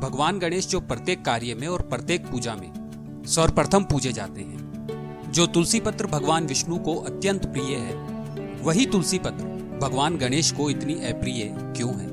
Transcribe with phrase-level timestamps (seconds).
[0.00, 2.72] भगवान गणेश जो प्रत्येक कार्य में और प्रत्येक पूजा में
[3.26, 4.66] सर्वप्रथम पूजे जाते हैं।
[5.32, 7.94] जो तुलसी पत्र भगवान विष्णु को अत्यंत प्रिय है,
[8.62, 9.44] वही तुलसी पत्र
[9.82, 12.08] भगवान गणेश को इतनी अप्रिय क्यों है?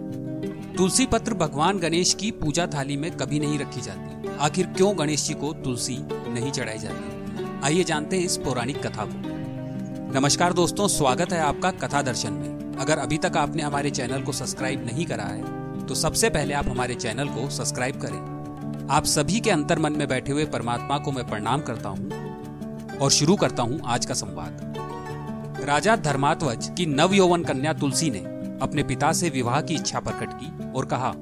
[0.76, 5.28] तुलसी पत्र भगवान गणेश की पूजा थाली में कभी नहीं रखी जाती। आखिर क्यों गणेश
[5.28, 7.46] जी को तुलसी नहीं चढ़ाई जाती?
[7.64, 12.78] आइए जानते हैं इस पौराणिक कथा को। नमस्कार दोस्तों, स्वागत है आपका कथा दर्शन में।
[12.80, 16.68] अगर अभी तक आपने हमारे चैनल को सब्सक्राइब नहीं करा है तो सबसे पहले आप
[16.68, 21.12] हमारे चैनल को सब्सक्राइब करें। आप सभी के अंतर मन में बैठे हुए परमात्मा को
[21.12, 27.14] मैं प्रणाम करता हूँ और शुरू करता हूँ आज का संवाद। राजा धर्मात्वज की नव
[27.14, 28.20] यौवन कन्या तुलसी ने
[28.62, 31.14] अपने पिता से विवाह की इच्छा प्रकट की और कहा,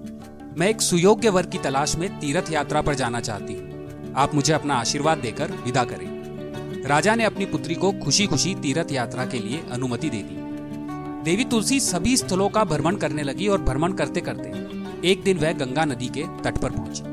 [0.57, 4.53] मैं एक सुयोग्य वर की तलाश में तीर्थ यात्रा पर जाना चाहती हूँ। आप मुझे
[4.53, 9.39] अपना आशीर्वाद देकर विदा करें। राजा ने अपनी पुत्री को खुशी खुशी तीर्थ यात्रा के
[9.39, 10.40] लिए अनुमति दे दी।
[11.23, 14.49] देवी तुलसी सभी स्थलों का भ्रमण करने लगी और भ्रमण करते करते
[15.07, 17.03] एक दिन वह गंगा नदी के तट पर पहुँची।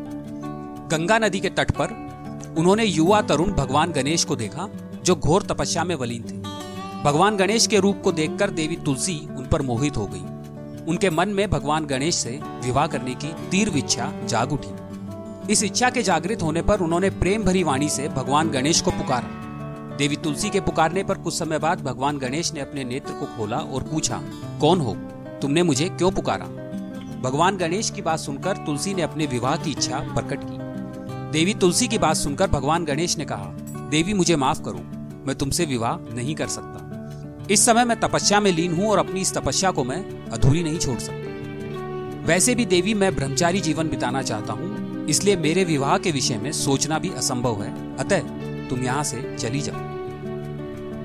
[0.96, 4.68] गंगा नदी के तट पर उन्होंने युवा तरुण भगवान गणेश को देखा,
[5.04, 6.36] जो घोर तपस्या में वलीन थे।
[7.04, 11.28] भगवान गणेश के रूप को देखकर देवी तुलसी उन पर मोहित हो गई। उनके मन
[11.28, 16.42] में भगवान गणेश से विवाह करने की तीव्र इच्छा जाग उठी। इस इच्छा के जागृत
[16.42, 19.37] होने पर उन्होंने प्रेम भरी वाणी से भगवान गणेश को पुकारा।
[19.98, 23.56] देवी तुलसी के पुकारने पर कुछ समय बाद भगवान गणेश ने अपने नेत्र को खोला
[23.56, 24.20] और पूछा,
[24.60, 24.92] कौन हो?
[25.42, 26.44] तुमने मुझे क्यों पुकारा?
[27.22, 30.58] भगवान गणेश की बात सुनकर तुलसी ने अपने विवाह की इच्छा प्रकट की।
[31.32, 33.50] देवी तुलसी की बात सुनकर भगवान गणेश ने कहा,
[33.90, 34.84] देवी, मुझे माफ़ करो,
[35.26, 39.20] मैं तुमसे विवाह नहीं कर सकता। इस समय मैं तपस्या में लीन हूँ और अपनी
[39.20, 44.22] इस तपस्या को मैं अधूरी नहीं छोड़ सकता। वैसे भी देवी, मैं ब्रह्मचारी जीवन बिताना
[44.22, 48.36] चाहता हूँ, इसलिए मेरे विवाह के विषय में सोचना भी असंभव है। अतः
[48.68, 49.86] तुम यहाँ से चली जाओ।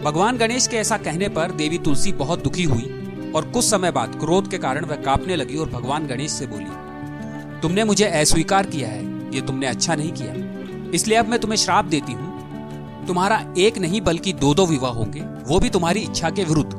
[0.04, 4.16] भगवान गणेश के ऐसा कहने पर देवी तुलसी बहुत दुखी हुई और कुछ समय बाद
[4.20, 8.90] क्रोध के कारण वह कांपने लगी और भगवान गणेश से बोली, तुमने मुझे अस्वीकार किया
[8.90, 9.04] है,
[9.36, 14.02] ये तुमने अच्छा नहीं किया। इसलिए अब मैं तुम्हें श्राप देती हूँ। तुम्हारा एक नहीं
[14.02, 16.72] बल्कि दो दो विवाह होंगे, वो भी तुम्हारी इच्छा के विरुद्ध।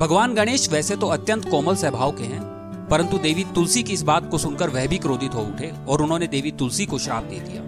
[0.00, 2.42] भगवान गणेश वैसे तो अत्यंत कोमल स्वभाव के हैं,
[2.90, 6.26] परंतु देवी तुलसी की इस बात को सुनकर वह भी क्रोधित हो उठे और उन्होंने
[6.28, 7.62] देवी तुलसी को श्राप दे दिया।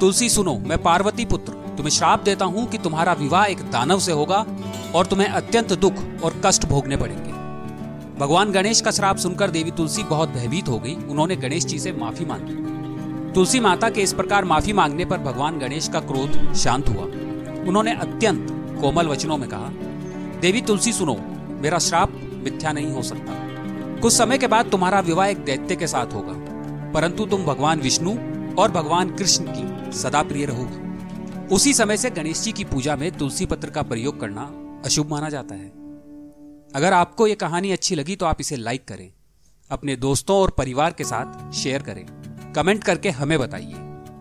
[0.00, 4.12] तुलसी सुनो, मैं पार्वती पुत्र। तुम्हें श्राप देता हूँ कि तुम्हारा विवाह एक दानव से
[4.12, 4.46] होगा
[4.94, 5.94] और तुम्हें अत्यंत दुख
[6.24, 7.30] और कष्ट भोगने पड़ेंगे।
[8.18, 11.92] भगवान गणेश का श्राप सुनकर देवी तुलसी बहुत भयभीत हो गई। उन्होंने गणेश जी से
[11.92, 16.88] माफ़ी मांगी। तुलसी माता के इस प्रकार माफ़ी मांगने पर भगवान गणेश का क्रोध शांत
[16.88, 17.04] हुआ।
[17.68, 18.46] उन्होंने अत्यंत
[18.80, 19.70] कोमल वचनों में कहा,
[20.40, 21.16] देवी तुलसी सुनो,
[21.48, 22.12] मेरा श्राप
[22.44, 23.32] मिथ्या नहीं हो सकता।
[24.00, 26.32] कुछ समय के बाद तुम्हारा विवाह एक दैत्य के साथ होगा।
[26.92, 28.10] परंतु तुम भगवान विष्णु
[28.54, 30.68] और भगवान कृष्ण की सदा प्रिय रहो।
[31.54, 34.42] उसी समय से गणेश जी की पूजा में तुलसी पत्र का प्रयोग करना
[34.84, 35.68] अशुभ माना जाता है।
[36.74, 39.10] अगर आपको यह कहानी अच्छी लगी तो आप इसे लाइक करें,
[39.70, 42.04] अपने दोस्तों और परिवार के साथ शेयर करें,
[42.54, 43.74] कमेंट करके हमें बताइए।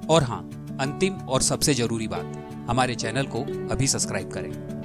[0.09, 0.41] और हाँ
[0.81, 3.41] अंतिम और सबसे ज़रूरी बात, हमारे चैनल को
[3.71, 4.76] अभी सब्सक्राइब करें।